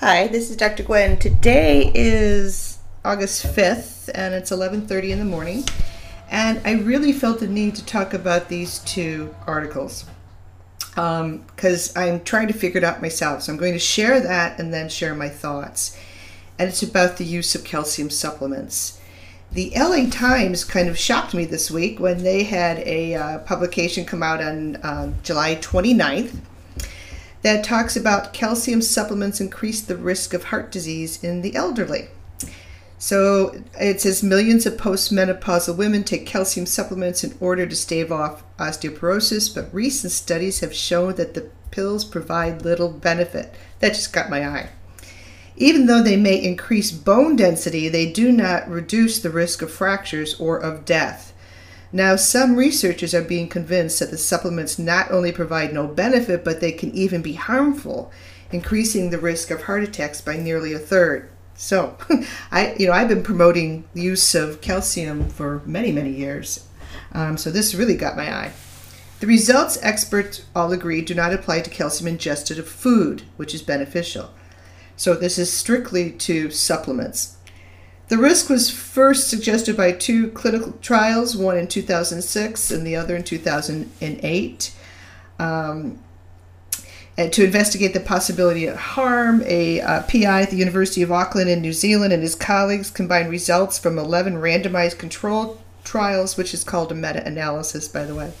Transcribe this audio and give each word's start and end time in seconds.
Hi, 0.00 0.28
this 0.28 0.48
is 0.48 0.54
Dr. 0.54 0.84
Gwen. 0.84 1.18
Today 1.18 1.90
is 1.92 2.78
August 3.04 3.44
5th 3.44 4.08
and 4.14 4.32
it's 4.32 4.52
11:30 4.52 5.10
in 5.10 5.18
the 5.18 5.24
morning, 5.24 5.64
and 6.30 6.60
I 6.64 6.74
really 6.74 7.12
felt 7.12 7.40
the 7.40 7.48
need 7.48 7.74
to 7.74 7.84
talk 7.84 8.14
about 8.14 8.48
these 8.48 8.78
two 8.78 9.34
articles 9.44 10.04
because 10.90 11.96
um, 11.96 12.00
I'm 12.04 12.22
trying 12.22 12.46
to 12.46 12.52
figure 12.52 12.78
it 12.78 12.84
out 12.84 13.02
myself. 13.02 13.42
So 13.42 13.52
I'm 13.52 13.58
going 13.58 13.72
to 13.72 13.80
share 13.80 14.20
that 14.20 14.60
and 14.60 14.72
then 14.72 14.88
share 14.88 15.16
my 15.16 15.28
thoughts. 15.28 15.98
And 16.60 16.68
it's 16.68 16.84
about 16.84 17.16
the 17.16 17.24
use 17.24 17.56
of 17.56 17.64
calcium 17.64 18.08
supplements. 18.08 19.00
The 19.50 19.72
LA 19.74 20.08
Times 20.08 20.62
kind 20.62 20.88
of 20.88 20.96
shocked 20.96 21.34
me 21.34 21.44
this 21.44 21.72
week 21.72 21.98
when 21.98 22.22
they 22.22 22.44
had 22.44 22.78
a 22.86 23.16
uh, 23.16 23.38
publication 23.38 24.04
come 24.04 24.22
out 24.22 24.40
on 24.40 24.76
uh, 24.76 25.12
July 25.24 25.56
29th 25.56 26.36
that 27.42 27.64
talks 27.64 27.96
about 27.96 28.32
calcium 28.32 28.82
supplements 28.82 29.40
increase 29.40 29.80
the 29.80 29.96
risk 29.96 30.34
of 30.34 30.44
heart 30.44 30.72
disease 30.72 31.22
in 31.22 31.42
the 31.42 31.54
elderly. 31.54 32.08
So 32.98 33.62
it 33.80 34.00
says 34.00 34.24
millions 34.24 34.66
of 34.66 34.76
postmenopausal 34.76 35.76
women 35.76 36.02
take 36.02 36.26
calcium 36.26 36.66
supplements 36.66 37.22
in 37.22 37.36
order 37.38 37.64
to 37.64 37.76
stave 37.76 38.10
off 38.10 38.42
osteoporosis, 38.56 39.54
but 39.54 39.72
recent 39.72 40.12
studies 40.12 40.60
have 40.60 40.74
shown 40.74 41.14
that 41.14 41.34
the 41.34 41.48
pills 41.70 42.04
provide 42.04 42.62
little 42.62 42.88
benefit. 42.88 43.54
That 43.78 43.94
just 43.94 44.12
got 44.12 44.30
my 44.30 44.46
eye. 44.46 44.70
Even 45.56 45.86
though 45.86 46.02
they 46.02 46.16
may 46.16 46.42
increase 46.42 46.90
bone 46.90 47.36
density, 47.36 47.88
they 47.88 48.10
do 48.10 48.32
not 48.32 48.68
reduce 48.68 49.20
the 49.20 49.30
risk 49.30 49.62
of 49.62 49.72
fractures 49.72 50.38
or 50.40 50.56
of 50.56 50.84
death. 50.84 51.32
Now, 51.92 52.16
some 52.16 52.56
researchers 52.56 53.14
are 53.14 53.22
being 53.22 53.48
convinced 53.48 53.98
that 54.00 54.10
the 54.10 54.18
supplements 54.18 54.78
not 54.78 55.10
only 55.10 55.32
provide 55.32 55.72
no 55.72 55.86
benefit, 55.86 56.44
but 56.44 56.60
they 56.60 56.72
can 56.72 56.92
even 56.92 57.22
be 57.22 57.32
harmful, 57.34 58.12
increasing 58.52 59.10
the 59.10 59.18
risk 59.18 59.50
of 59.50 59.62
heart 59.62 59.82
attacks 59.82 60.20
by 60.20 60.36
nearly 60.36 60.74
a 60.74 60.78
third. 60.78 61.30
So, 61.54 61.96
I, 62.52 62.74
you 62.78 62.86
know, 62.86 62.92
I've 62.92 63.08
been 63.08 63.22
promoting 63.22 63.84
the 63.94 64.02
use 64.02 64.34
of 64.34 64.60
calcium 64.60 65.28
for 65.30 65.62
many, 65.64 65.90
many 65.90 66.10
years. 66.10 66.66
Um, 67.12 67.36
so 67.38 67.50
this 67.50 67.74
really 67.74 67.96
got 67.96 68.16
my 68.16 68.32
eye. 68.32 68.52
The 69.20 69.26
results 69.26 69.78
experts 69.82 70.44
all 70.54 70.72
agree 70.72 71.02
do 71.02 71.14
not 71.14 71.32
apply 71.32 71.62
to 71.62 71.70
calcium 71.70 72.06
ingested 72.06 72.58
of 72.58 72.68
food, 72.68 73.22
which 73.36 73.54
is 73.54 73.62
beneficial. 73.62 74.30
So 74.96 75.14
this 75.14 75.38
is 75.38 75.52
strictly 75.52 76.12
to 76.12 76.50
supplements. 76.50 77.37
The 78.08 78.18
risk 78.18 78.48
was 78.48 78.70
first 78.70 79.28
suggested 79.28 79.76
by 79.76 79.92
two 79.92 80.30
clinical 80.30 80.72
trials, 80.80 81.36
one 81.36 81.58
in 81.58 81.68
2006 81.68 82.70
and 82.70 82.86
the 82.86 82.96
other 82.96 83.14
in 83.14 83.22
2008. 83.22 84.74
Um, 85.38 85.98
and 87.18 87.32
to 87.32 87.44
investigate 87.44 87.92
the 87.92 88.00
possibility 88.00 88.64
of 88.66 88.76
harm, 88.76 89.42
a 89.44 89.80
uh, 89.80 90.02
PI 90.04 90.42
at 90.42 90.50
the 90.50 90.56
University 90.56 91.02
of 91.02 91.12
Auckland 91.12 91.50
in 91.50 91.60
New 91.60 91.72
Zealand 91.72 92.12
and 92.12 92.22
his 92.22 92.34
colleagues 92.34 92.90
combined 92.90 93.28
results 93.28 93.78
from 93.78 93.98
11 93.98 94.36
randomized 94.36 94.98
control 94.98 95.60
trials, 95.84 96.36
which 96.36 96.54
is 96.54 96.64
called 96.64 96.90
a 96.92 96.94
meta 96.94 97.26
analysis, 97.26 97.88
by 97.88 98.04
the 98.04 98.14
way, 98.14 98.32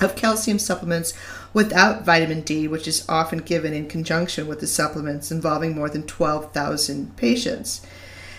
of 0.00 0.16
calcium 0.16 0.58
supplements 0.58 1.14
without 1.54 2.04
vitamin 2.04 2.42
D, 2.42 2.68
which 2.68 2.88
is 2.88 3.08
often 3.08 3.38
given 3.38 3.72
in 3.72 3.88
conjunction 3.88 4.46
with 4.46 4.60
the 4.60 4.66
supplements, 4.66 5.30
involving 5.30 5.74
more 5.74 5.88
than 5.88 6.02
12,000 6.02 7.16
patients. 7.16 7.80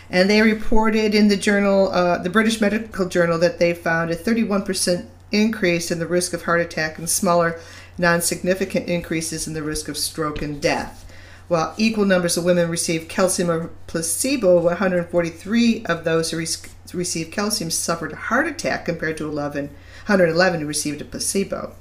And 0.09 0.29
they 0.29 0.41
reported 0.41 1.15
in 1.15 1.27
the 1.27 1.37
journal, 1.37 1.89
uh, 1.91 2.19
the 2.19 2.29
British 2.29 2.61
Medical 2.61 3.07
Journal, 3.07 3.39
that 3.39 3.59
they 3.59 3.73
found 3.73 4.11
a 4.11 4.15
31% 4.15 5.07
increase 5.31 5.91
in 5.91 5.99
the 5.99 6.07
risk 6.07 6.33
of 6.33 6.43
heart 6.43 6.61
attack 6.61 6.97
and 6.97 7.09
smaller, 7.09 7.59
non 7.97 8.21
significant 8.21 8.87
increases 8.87 9.47
in 9.47 9.53
the 9.53 9.63
risk 9.63 9.87
of 9.87 9.97
stroke 9.97 10.41
and 10.41 10.61
death. 10.61 11.01
While 11.47 11.75
equal 11.77 12.05
numbers 12.05 12.37
of 12.37 12.43
women 12.43 12.69
received 12.69 13.09
calcium 13.09 13.51
or 13.51 13.69
placebo, 13.87 14.59
143 14.61 15.85
of 15.85 16.03
those 16.03 16.31
who 16.31 16.37
received 16.37 17.31
calcium 17.31 17.69
suffered 17.69 18.13
a 18.13 18.15
heart 18.15 18.47
attack 18.47 18.85
compared 18.85 19.17
to 19.17 19.27
11, 19.27 19.67
111 19.67 20.61
who 20.61 20.65
received 20.65 21.01
a 21.01 21.05
placebo. 21.05 21.75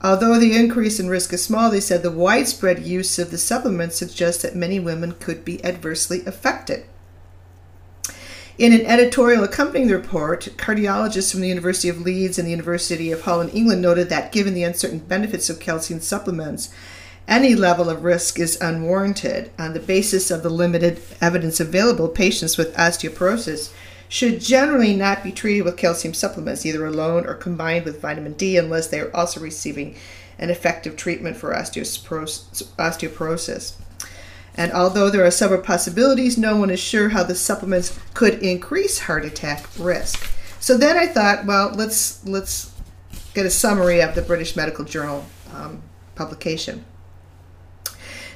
Although 0.00 0.38
the 0.38 0.56
increase 0.56 1.00
in 1.00 1.08
risk 1.08 1.32
is 1.32 1.44
small, 1.44 1.70
they 1.70 1.80
said 1.80 2.02
the 2.02 2.10
widespread 2.10 2.86
use 2.86 3.18
of 3.18 3.30
the 3.30 3.38
supplement 3.38 3.92
suggests 3.92 4.42
that 4.42 4.54
many 4.54 4.78
women 4.78 5.12
could 5.12 5.44
be 5.44 5.62
adversely 5.64 6.24
affected. 6.24 6.84
In 8.58 8.72
an 8.72 8.84
editorial 8.86 9.44
accompanying 9.44 9.86
the 9.86 9.94
report, 9.94 10.48
cardiologists 10.56 11.30
from 11.30 11.42
the 11.42 11.48
University 11.48 11.88
of 11.88 12.00
Leeds 12.00 12.40
and 12.40 12.46
the 12.46 12.50
University 12.50 13.12
of 13.12 13.22
Hull 13.22 13.40
in 13.40 13.50
England 13.50 13.80
noted 13.80 14.08
that 14.08 14.32
given 14.32 14.52
the 14.52 14.64
uncertain 14.64 14.98
benefits 14.98 15.48
of 15.48 15.60
calcium 15.60 16.00
supplements, 16.00 16.68
any 17.28 17.54
level 17.54 17.88
of 17.88 18.02
risk 18.02 18.40
is 18.40 18.60
unwarranted. 18.60 19.52
On 19.60 19.74
the 19.74 19.80
basis 19.80 20.32
of 20.32 20.42
the 20.42 20.50
limited 20.50 21.00
evidence 21.20 21.60
available, 21.60 22.08
patients 22.08 22.58
with 22.58 22.74
osteoporosis 22.74 23.72
should 24.08 24.40
generally 24.40 24.96
not 24.96 25.22
be 25.22 25.30
treated 25.30 25.64
with 25.64 25.76
calcium 25.76 26.12
supplements, 26.12 26.66
either 26.66 26.84
alone 26.84 27.26
or 27.26 27.34
combined 27.34 27.84
with 27.84 28.02
vitamin 28.02 28.32
D, 28.32 28.56
unless 28.56 28.88
they 28.88 28.98
are 28.98 29.14
also 29.14 29.38
receiving 29.38 29.94
an 30.36 30.50
effective 30.50 30.96
treatment 30.96 31.36
for 31.36 31.54
osteoporosis. 31.54 33.74
And 34.58 34.72
although 34.72 35.08
there 35.08 35.24
are 35.24 35.30
several 35.30 35.62
possibilities, 35.62 36.36
no 36.36 36.56
one 36.56 36.68
is 36.68 36.80
sure 36.80 37.10
how 37.10 37.22
the 37.22 37.36
supplements 37.36 37.96
could 38.12 38.42
increase 38.42 38.98
heart 38.98 39.24
attack 39.24 39.64
risk. 39.78 40.28
So 40.58 40.76
then 40.76 40.98
I 40.98 41.06
thought, 41.06 41.46
well, 41.46 41.70
let's 41.70 42.26
let's 42.26 42.74
get 43.34 43.46
a 43.46 43.50
summary 43.50 44.02
of 44.02 44.16
the 44.16 44.22
British 44.22 44.56
Medical 44.56 44.84
Journal 44.84 45.24
um, 45.54 45.80
publication. 46.16 46.84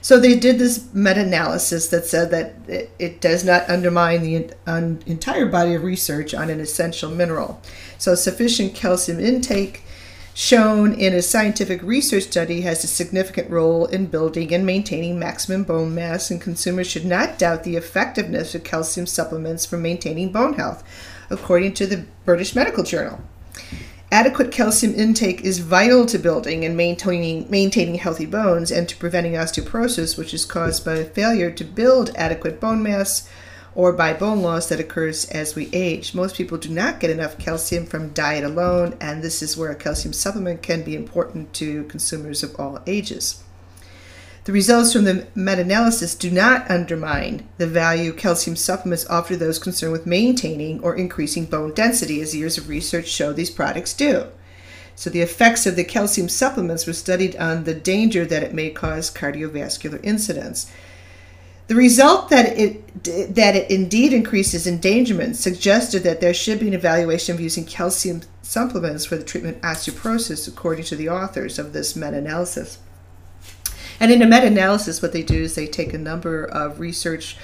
So 0.01 0.19
they 0.19 0.37
did 0.37 0.59
this 0.59 0.93
meta-analysis 0.93 1.89
that 1.89 2.07
said 2.07 2.31
that 2.31 2.55
it, 2.69 2.91
it 2.99 3.21
does 3.21 3.45
not 3.45 3.69
undermine 3.69 4.23
the 4.23 4.53
un, 4.67 5.03
entire 5.07 5.47
body 5.47 5.75
of 5.75 5.83
research 5.83 6.35
on 6.35 6.51
an 6.51 6.61
essential 6.61 7.11
mineral. 7.11 7.61
So 7.99 8.15
sufficient 8.15 8.75
calcium 8.75 9.19
intake 9.19 9.83
shown 10.35 10.95
in 10.95 11.15
a 11.15 11.23
scientific 11.23 11.83
research 11.83 12.25
study 12.25 12.63
has 12.63 12.83
a 12.85 12.87
significant 12.87 13.51
role 13.51 13.87
in 13.87 14.07
building 14.07 14.53
and 14.55 14.65
maintaining 14.65 15.19
maximum 15.19 15.65
bone 15.65 15.95
mass, 15.95 16.31
and 16.31 16.41
consumers 16.41 16.87
should 16.87 17.05
not 17.05 17.39
doubt 17.39 17.65
the 17.65 17.77
effectiveness 17.77 18.55
of 18.55 18.65
calcium 18.65 19.07
supplements 19.07 19.67
for 19.67 19.77
maintaining 19.77 20.33
bone 20.33 20.55
health, 20.55 20.83
according 21.29 21.75
to 21.75 21.87
the 21.87 22.05
British 22.25 22.55
Medical 22.55 22.85
Journal. 22.85 23.21
Adequate 24.11 24.53
calcium 24.53 24.95
intake 24.95 25.41
is 25.41 25.61
vital 25.61 26.05
to 26.05 26.19
building 26.19 26.67
and 26.67 26.77
maintaining, 26.77 27.51
maintaining 27.51 27.95
healthy 27.95 28.27
bones 28.27 28.71
and 28.71 28.87
to 28.89 28.97
preventing 28.97 29.33
osteoporosis, 29.33 30.19
which 30.19 30.35
is 30.35 30.45
caused 30.45 30.85
by 30.85 31.03
failure 31.03 31.51
to 31.51 31.65
build 31.65 32.11
adequate 32.15 32.61
bone 32.61 32.83
mass 32.83 33.27
or 33.75 33.93
by 33.93 34.13
bone 34.13 34.43
loss 34.43 34.69
that 34.69 34.81
occurs 34.81 35.25
as 35.27 35.55
we 35.55 35.71
age. 35.73 36.15
Most 36.15 36.37
people 36.37 36.59
do 36.59 36.69
not 36.69 37.01
get 37.01 37.11
enough 37.11 37.39
calcium 37.39 37.87
from 37.87 38.11
diet 38.11 38.45
alone, 38.45 38.97
and 39.01 39.23
this 39.23 39.43
is 39.43 39.57
where 39.57 39.71
a 39.71 39.75
calcium 39.75 40.13
supplement 40.13 40.63
can 40.63 40.83
be 40.83 40.95
important 40.95 41.53
to 41.55 41.85
consumers 41.85 42.43
of 42.43 42.55
all 42.59 42.81
ages. 42.87 43.43
The 44.45 44.53
results 44.53 44.93
from 44.93 45.05
the 45.05 45.29
meta 45.37 45.61
analysis 45.61 46.17
do 46.17 46.29
not 46.29 46.69
undermine 46.69 47.49
the 47.59 47.67
value 47.67 48.13
calcium 48.13 48.57
supplements 48.57 49.07
offer 49.07 49.37
those 49.37 49.61
concerned 49.61 49.93
with 49.93 50.05
maintaining 50.05 50.81
or 50.81 50.97
increasing 50.97 51.47
bone 51.47 51.73
density, 51.73 52.21
as 52.21 52.35
years 52.35 52.59
of 52.59 52.69
research 52.69 53.07
show 53.07 53.33
these 53.33 53.51
products 53.51 53.95
do. 53.95 54.27
So, 54.97 55.11
the 55.11 55.21
effects 55.21 55.65
of 55.65 55.77
the 55.77 55.85
calcium 55.85 56.29
supplements 56.29 56.87
were 56.87 56.93
studied 56.93 57.37
on 57.37 57.65
the 57.65 57.75
danger 57.75 58.27
that 58.27 58.43
it 58.43 58.53
may 58.53 58.71
cause 58.71 59.13
cardiovascular 59.13 60.01
incidents. 60.03 60.71
The 61.73 61.79
result 61.79 62.29
that 62.29 62.59
it 62.59 63.03
that 63.37 63.57
it 63.57 63.71
indeed 63.71 64.13
increases 64.13 64.67
endangerment 64.67 65.37
suggested 65.37 66.03
that 66.03 66.21
there 66.21 66.35
should 66.35 66.61
be 66.61 66.69
an 66.69 66.75
evaluation 66.75 67.35
of 67.35 67.41
using 67.41 67.65
calcium 67.65 68.21
supplements 68.43 69.07
for 69.07 69.17
the 69.17 69.25
treatment 69.25 69.57
of 69.57 69.63
osteoporosis, 69.63 70.47
according 70.47 70.85
to 70.85 70.97
the 70.97 71.09
authors 71.09 71.59
of 71.59 71.73
this 71.73 71.97
meta-analysis. 71.97 72.79
And 73.99 74.13
in 74.13 74.21
a 74.21 74.27
meta-analysis, 74.27 75.01
what 75.01 75.15
they 75.15 75.23
do 75.23 75.45
is 75.45 75.55
they 75.55 75.67
take 75.67 75.95
a 75.95 75.99
number 75.99 76.45
of 76.45 76.79
research 76.79 77.39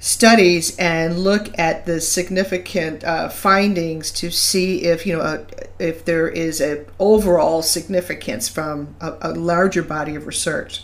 studies 0.00 0.76
and 0.76 1.20
look 1.20 1.56
at 1.56 1.86
the 1.86 2.00
significant 2.00 3.04
uh, 3.04 3.28
findings 3.28 4.10
to 4.10 4.32
see 4.32 4.82
if 4.82 5.06
you 5.06 5.16
know 5.16 5.22
uh, 5.22 5.44
if 5.78 6.04
there 6.04 6.26
is 6.26 6.60
an 6.60 6.84
overall 6.98 7.62
significance 7.62 8.48
from 8.48 8.96
a, 9.00 9.16
a 9.22 9.30
larger 9.34 9.84
body 9.84 10.16
of 10.16 10.26
research. 10.26 10.82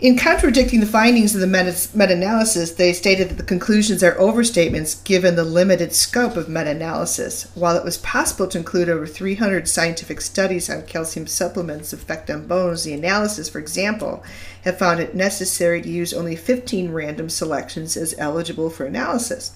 In 0.00 0.16
contradicting 0.16 0.80
the 0.80 0.86
findings 0.86 1.34
of 1.34 1.42
the 1.42 1.46
meta 1.46 2.14
analysis, 2.14 2.70
they 2.70 2.94
stated 2.94 3.28
that 3.28 3.36
the 3.36 3.42
conclusions 3.42 4.02
are 4.02 4.14
overstatements 4.14 5.04
given 5.04 5.36
the 5.36 5.44
limited 5.44 5.92
scope 5.92 6.38
of 6.38 6.48
meta 6.48 6.70
analysis. 6.70 7.50
While 7.54 7.76
it 7.76 7.84
was 7.84 7.98
possible 7.98 8.48
to 8.48 8.56
include 8.56 8.88
over 8.88 9.06
300 9.06 9.68
scientific 9.68 10.22
studies 10.22 10.70
on 10.70 10.86
calcium 10.86 11.26
supplements' 11.26 11.92
effect 11.92 12.30
on 12.30 12.46
bones, 12.46 12.84
the 12.84 12.94
analysis, 12.94 13.50
for 13.50 13.58
example, 13.58 14.24
have 14.64 14.78
found 14.78 15.00
it 15.00 15.14
necessary 15.14 15.82
to 15.82 15.90
use 15.90 16.14
only 16.14 16.34
15 16.34 16.92
random 16.92 17.28
selections 17.28 17.94
as 17.94 18.14
eligible 18.16 18.70
for 18.70 18.86
analysis. 18.86 19.52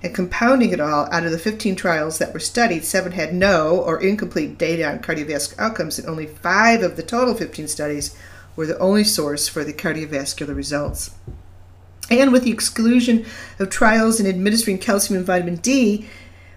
And 0.00 0.14
compounding 0.14 0.70
it 0.70 0.78
all, 0.78 1.08
out 1.10 1.24
of 1.24 1.32
the 1.32 1.38
15 1.38 1.74
trials 1.74 2.18
that 2.18 2.32
were 2.32 2.38
studied, 2.38 2.84
seven 2.84 3.10
had 3.10 3.34
no 3.34 3.80
or 3.80 4.00
incomplete 4.00 4.58
data 4.58 4.88
on 4.88 5.00
cardiovascular 5.00 5.58
outcomes, 5.58 5.98
and 5.98 6.08
only 6.08 6.26
five 6.28 6.84
of 6.84 6.94
the 6.94 7.02
total 7.02 7.34
15 7.34 7.66
studies 7.66 8.16
were 8.56 8.66
the 8.66 8.78
only 8.78 9.04
source 9.04 9.48
for 9.48 9.64
the 9.64 9.72
cardiovascular 9.72 10.54
results. 10.54 11.10
And 12.10 12.32
with 12.32 12.44
the 12.44 12.50
exclusion 12.50 13.24
of 13.58 13.70
trials 13.70 14.20
in 14.20 14.26
administering 14.26 14.78
calcium 14.78 15.16
and 15.16 15.26
vitamin 15.26 15.56
D, 15.56 16.06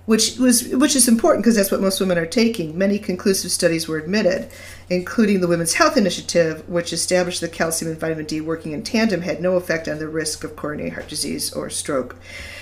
which 0.06 0.38
was 0.38 0.68
which 0.70 0.96
is 0.96 1.08
important 1.08 1.44
because 1.44 1.56
that's 1.56 1.72
what 1.72 1.82
most 1.82 2.00
women 2.00 2.18
are 2.18 2.26
taking. 2.26 2.78
Many 2.78 3.00
conclusive 3.00 3.52
studies 3.52 3.88
were 3.88 3.98
admitted, 3.98 4.50
including 4.90 5.42
the 5.42 5.48
Women's 5.48 5.74
Health 5.74 5.98
Initiative, 5.98 6.68
which 6.70 6.94
established 6.94 7.42
that 7.42 7.52
calcium 7.52 7.92
and 7.92 8.00
vitamin 8.00 8.26
D 8.26 8.42
working 8.42 8.72
in 8.72 8.84
tandem 8.84 9.22
had 9.22 9.42
no 9.42 9.56
effect 9.56 9.88
on 9.88 10.00
the 10.00 10.08
risk 10.08 10.44
of 10.44 10.56
coronary 10.56 10.92
heart 10.92 11.08
disease 11.08 11.52
or 11.52 11.70
stroke. 11.70 12.18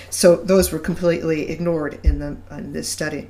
So 0.08 0.36
those 0.36 0.72
were 0.72 0.78
completely 0.78 1.50
ignored 1.50 2.00
in 2.02 2.18
the 2.18 2.36
in 2.50 2.72
this 2.72 2.88
study. 2.88 3.28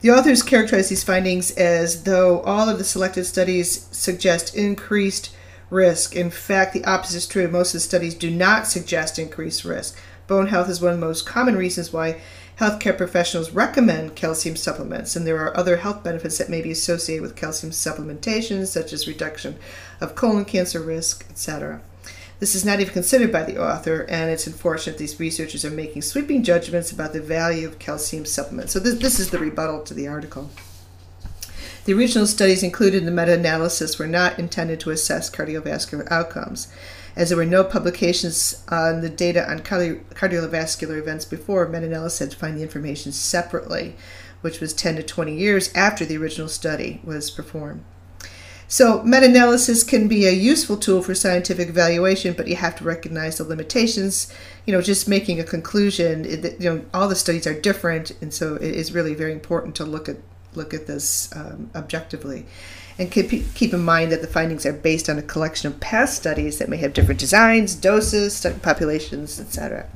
The 0.00 0.10
authors 0.10 0.44
characterize 0.44 0.88
these 0.88 1.02
findings 1.02 1.50
as 1.52 2.04
though 2.04 2.40
all 2.42 2.68
of 2.68 2.78
the 2.78 2.84
selected 2.84 3.24
studies 3.24 3.88
suggest 3.90 4.54
increased 4.54 5.34
risk. 5.70 6.16
In 6.16 6.30
fact, 6.30 6.72
the 6.72 6.84
opposite 6.84 7.16
is 7.16 7.26
true. 7.26 7.48
Most 7.48 7.68
of 7.70 7.74
the 7.74 7.80
studies 7.80 8.14
do 8.14 8.30
not 8.30 8.66
suggest 8.66 9.18
increased 9.18 9.64
risk. 9.64 9.98
Bone 10.26 10.48
health 10.48 10.68
is 10.68 10.80
one 10.80 10.92
of 10.92 11.00
the 11.00 11.06
most 11.06 11.26
common 11.26 11.56
reasons 11.56 11.92
why 11.92 12.20
healthcare 12.58 12.96
professionals 12.96 13.52
recommend 13.52 14.16
calcium 14.16 14.56
supplements, 14.56 15.14
and 15.14 15.26
there 15.26 15.38
are 15.38 15.56
other 15.56 15.76
health 15.78 16.02
benefits 16.02 16.38
that 16.38 16.50
may 16.50 16.60
be 16.60 16.72
associated 16.72 17.22
with 17.22 17.36
calcium 17.36 17.72
supplementation, 17.72 18.66
such 18.66 18.92
as 18.92 19.06
reduction 19.06 19.56
of 20.00 20.14
colon 20.14 20.44
cancer 20.44 20.80
risk, 20.80 21.24
etc. 21.30 21.80
This 22.40 22.54
is 22.54 22.64
not 22.64 22.80
even 22.80 22.92
considered 22.92 23.32
by 23.32 23.42
the 23.44 23.62
author, 23.62 24.06
and 24.08 24.30
it's 24.30 24.46
unfortunate 24.46 24.98
these 24.98 25.18
researchers 25.18 25.64
are 25.64 25.70
making 25.70 26.02
sweeping 26.02 26.44
judgments 26.44 26.92
about 26.92 27.12
the 27.12 27.20
value 27.20 27.66
of 27.66 27.78
calcium 27.78 28.24
supplements. 28.24 28.72
So, 28.72 28.80
this, 28.80 28.98
this 28.98 29.18
is 29.18 29.30
the 29.30 29.38
rebuttal 29.38 29.82
to 29.84 29.94
the 29.94 30.08
article. 30.08 30.50
The 31.88 31.94
original 31.94 32.26
studies 32.26 32.62
included 32.62 32.98
in 32.98 33.06
the 33.06 33.10
meta 33.10 33.32
analysis 33.32 33.98
were 33.98 34.06
not 34.06 34.38
intended 34.38 34.78
to 34.80 34.90
assess 34.90 35.30
cardiovascular 35.30 36.06
outcomes 36.10 36.68
as 37.16 37.30
there 37.30 37.38
were 37.38 37.46
no 37.46 37.64
publications 37.64 38.62
on 38.68 39.00
the 39.00 39.08
data 39.08 39.50
on 39.50 39.60
cardi- 39.60 40.00
cardiovascular 40.10 40.98
events 40.98 41.24
before, 41.24 41.66
meta-analysis 41.66 42.18
had 42.18 42.30
to 42.32 42.36
find 42.36 42.58
the 42.58 42.62
information 42.62 43.10
separately, 43.10 43.96
which 44.42 44.60
was 44.60 44.74
10 44.74 44.96
to 44.96 45.02
20 45.02 45.34
years 45.34 45.72
after 45.74 46.04
the 46.04 46.18
original 46.18 46.46
study 46.48 47.00
was 47.02 47.30
performed. 47.30 47.82
So, 48.68 49.02
meta 49.02 49.24
analysis 49.24 49.82
can 49.82 50.08
be 50.08 50.26
a 50.26 50.30
useful 50.30 50.76
tool 50.76 51.00
for 51.00 51.14
scientific 51.14 51.70
evaluation, 51.70 52.34
but 52.34 52.48
you 52.48 52.56
have 52.56 52.76
to 52.76 52.84
recognize 52.84 53.38
the 53.38 53.44
limitations. 53.44 54.30
You 54.66 54.74
know, 54.74 54.82
just 54.82 55.08
making 55.08 55.40
a 55.40 55.44
conclusion, 55.44 56.24
you 56.60 56.70
know, 56.70 56.84
all 56.92 57.08
the 57.08 57.16
studies 57.16 57.46
are 57.46 57.58
different, 57.58 58.10
and 58.20 58.34
so 58.34 58.56
it 58.56 58.74
is 58.74 58.92
really 58.92 59.14
very 59.14 59.32
important 59.32 59.74
to 59.76 59.86
look 59.86 60.06
at 60.06 60.18
look 60.54 60.74
at 60.74 60.86
this 60.86 61.34
um, 61.34 61.70
objectively. 61.74 62.46
And 62.98 63.12
keep, 63.12 63.30
keep 63.54 63.72
in 63.72 63.84
mind 63.84 64.10
that 64.10 64.22
the 64.22 64.26
findings 64.26 64.66
are 64.66 64.72
based 64.72 65.08
on 65.08 65.18
a 65.18 65.22
collection 65.22 65.70
of 65.70 65.78
past 65.78 66.16
studies 66.16 66.58
that 66.58 66.68
may 66.68 66.78
have 66.78 66.92
different 66.92 67.20
designs, 67.20 67.76
doses, 67.76 68.44
populations, 68.60 69.38
etc. 69.38 69.86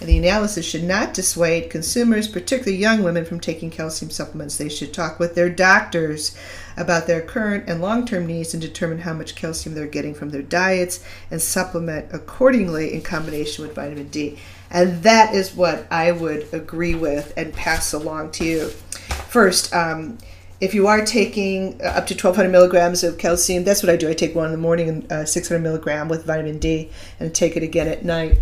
And 0.00 0.08
the 0.08 0.18
analysis 0.18 0.64
should 0.64 0.84
not 0.84 1.12
dissuade 1.12 1.70
consumers, 1.70 2.28
particularly 2.28 2.76
young 2.76 3.02
women, 3.02 3.24
from 3.24 3.40
taking 3.40 3.70
calcium 3.70 4.12
supplements. 4.12 4.56
They 4.56 4.68
should 4.68 4.94
talk 4.94 5.18
with 5.18 5.34
their 5.34 5.50
doctors 5.50 6.36
about 6.76 7.08
their 7.08 7.20
current 7.20 7.64
and 7.68 7.80
long 7.80 8.06
term 8.06 8.26
needs 8.26 8.54
and 8.54 8.62
determine 8.62 9.00
how 9.00 9.12
much 9.12 9.34
calcium 9.34 9.74
they're 9.74 9.86
getting 9.86 10.14
from 10.14 10.30
their 10.30 10.42
diets 10.42 11.04
and 11.32 11.42
supplement 11.42 12.06
accordingly 12.12 12.94
in 12.94 13.02
combination 13.02 13.66
with 13.66 13.74
vitamin 13.74 14.08
D. 14.08 14.38
And 14.70 15.02
that 15.02 15.34
is 15.34 15.56
what 15.56 15.86
I 15.90 16.12
would 16.12 16.46
agree 16.52 16.94
with 16.94 17.32
and 17.36 17.52
pass 17.52 17.92
along 17.92 18.30
to 18.32 18.44
you. 18.44 18.70
First, 19.08 19.74
um, 19.74 20.18
if 20.60 20.74
you 20.74 20.86
are 20.86 21.04
taking 21.04 21.80
uh, 21.80 21.88
up 21.88 22.06
to 22.08 22.14
1200 22.14 22.50
milligrams 22.50 23.04
of 23.04 23.18
calcium, 23.18 23.64
that's 23.64 23.82
what 23.82 23.90
I 23.90 23.96
do. 23.96 24.08
I 24.08 24.14
take 24.14 24.34
one 24.34 24.46
in 24.46 24.52
the 24.52 24.58
morning 24.58 24.88
and 24.88 25.12
uh, 25.12 25.24
600 25.24 25.60
milligram 25.60 26.08
with 26.08 26.24
vitamin 26.24 26.58
D 26.58 26.90
and 27.20 27.34
take 27.34 27.56
it 27.56 27.62
again 27.62 27.88
at 27.88 28.04
night. 28.04 28.38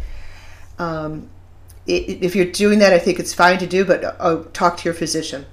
Um, 0.79 1.29
it, 1.87 2.23
if 2.23 2.35
you're 2.35 2.51
doing 2.51 2.79
that, 2.81 2.93
I 2.93 2.99
think 2.99 3.19
it's 3.19 3.35
fine 3.35 3.59
to 3.59 3.67
do, 3.67 3.85
but 3.85 4.03
uh, 4.05 4.45
talk 4.53 4.79
to 4.79 4.85
your 4.85 4.95
physician. 4.95 5.47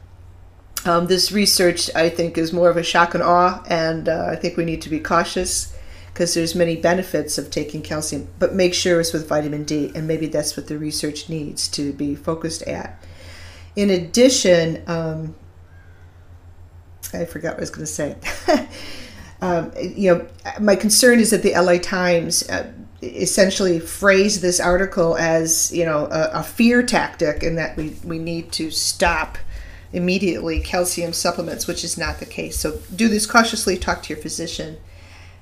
Um, 0.86 1.08
this 1.08 1.32
research, 1.32 1.90
I 1.96 2.10
think, 2.10 2.38
is 2.38 2.52
more 2.52 2.70
of 2.70 2.78
a 2.78 2.84
shock 2.84 3.14
and 3.14 3.24
awe, 3.24 3.64
and 3.70 4.10
uh, 4.10 4.28
I 4.30 4.36
think 4.36 4.58
we 4.58 4.66
need 4.66 4.82
to 4.82 4.90
be 4.90 5.00
cautious 5.00 5.76
because 6.08 6.34
there's 6.34 6.54
many 6.54 6.76
benefits 6.76 7.38
of 7.38 7.50
taking 7.50 7.82
calcium, 7.82 8.28
but 8.38 8.54
make 8.54 8.74
sure 8.74 9.00
it's 9.00 9.14
with 9.14 9.28
vitamin 9.28 9.64
D, 9.64 9.92
and 9.96 10.08
maybe 10.08 10.28
that's 10.28 10.56
what 10.56 10.68
the 10.68 10.78
research 10.78 11.30
needs 11.30 11.68
to 11.70 11.92
be 11.94 12.16
focused 12.16 12.62
at. 12.64 13.02
In 13.76 13.90
addition, 13.90 14.84
um, 14.88 15.36
I 17.14 17.26
forgot 17.26 17.52
what 17.52 17.58
I 17.58 17.62
was 17.62 17.70
going 17.70 17.86
to 17.86 17.92
say. 17.92 18.16
um, 19.42 19.72
you 19.78 20.14
know, 20.14 20.28
my 20.60 20.76
concern 20.76 21.20
is 21.20 21.32
that 21.32 21.44
the 21.44 21.54
LA 21.54 21.78
Times 21.78 22.48
uh, 22.50 22.72
essentially 23.02 23.80
phrased 23.80 24.42
this 24.42 24.60
article 24.60 25.18
as 25.18 25.72
you 25.74 25.86
know 25.86 26.06
a, 26.06 26.40
a, 26.40 26.44
fear 26.44 26.84
tactic, 26.84 27.44
and 27.44 27.58
that 27.58 27.76
we 27.78 27.96
we 28.04 28.20
need 28.20 28.52
to 28.54 28.72
stop 28.72 29.38
immediately 29.92 30.60
calcium 30.60 31.14
supplements, 31.14 31.68
which 31.68 31.84
is 31.84 31.98
not 31.98 32.20
the 32.20 32.26
case. 32.26 32.58
So 32.58 32.80
do 32.96 33.08
this 33.08 33.26
cautiously. 33.26 33.78
Talk 33.78 34.04
to 34.04 34.14
your 34.14 34.22
physician. 34.22 34.78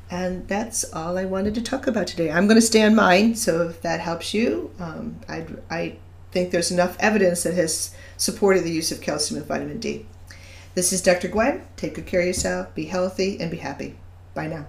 And 0.10 0.46
that's 0.50 0.84
all 0.94 1.18
I 1.18 1.24
wanted 1.24 1.56
to 1.56 1.62
talk 1.62 1.88
about 1.88 2.06
today. 2.06 2.30
I'm 2.30 2.46
going 2.46 2.60
to 2.60 2.62
stay 2.62 2.84
on 2.84 2.94
mine, 2.96 3.34
so 3.34 3.70
if 3.70 3.82
that 3.82 4.02
helps 4.02 4.34
you, 4.34 4.70
um, 4.78 5.22
i 5.30 5.46
I 5.70 5.96
think 6.32 6.52
there's 6.52 6.72
enough 6.72 6.98
evidence 7.00 7.44
that 7.44 7.54
has 7.54 7.96
supported 8.18 8.64
the 8.64 8.72
use 8.72 8.92
of 8.92 9.02
calcium 9.02 9.40
and 9.40 9.48
vitamin 9.48 9.80
D. 9.80 10.06
This 10.74 10.94
is 10.94 11.02
Dr. 11.02 11.28
Gwen. 11.28 11.64
Take 11.76 11.96
good 11.96 12.06
care 12.06 12.22
of 12.22 12.28
yourself, 12.28 12.74
be 12.74 12.86
healthy, 12.86 13.40
and 13.40 13.52
be 13.52 13.58
happy. 13.58 13.98
Bye 14.34 14.48
now. 14.48 14.68